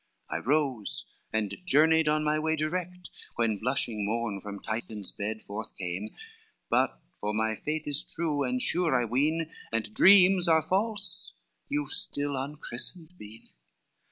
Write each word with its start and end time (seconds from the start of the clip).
I 0.31 0.37
rose 0.39 1.05
and 1.31 1.55
journeyed 1.63 2.07
on 2.09 2.23
my 2.23 2.39
way 2.39 2.55
direct 2.55 3.11
When 3.35 3.59
blushing 3.59 4.03
morn 4.03 4.41
from 4.41 4.59
Tithon's 4.59 5.11
bed 5.11 5.43
forth 5.43 5.77
came, 5.77 6.15
But 6.71 6.99
for 7.19 7.35
my 7.35 7.53
faith 7.55 7.87
is 7.87 8.03
true 8.03 8.41
and 8.41 8.59
sure 8.59 8.99
I 8.99 9.05
ween, 9.05 9.51
And 9.71 9.93
dreams 9.93 10.47
are 10.47 10.63
false, 10.63 11.33
you 11.69 11.85
still 11.85 12.35
unchristened 12.35 13.15
been. 13.19 13.49